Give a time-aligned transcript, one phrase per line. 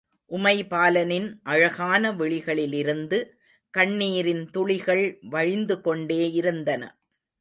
[0.31, 3.19] உமைபாலனின் அழகான விழிகளிலிருந்து
[3.73, 6.83] கண்ணீரின் துளிகள் வழிந்துகொண்டே இருந்தன.